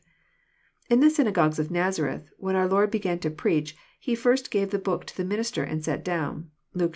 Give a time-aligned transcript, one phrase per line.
[0.89, 3.77] In the synagogues of Nazareth, when our Lord oegan to preach.
[3.99, 6.89] He first *' gave the b<>ok to the minister, and sat down." (Luke iv.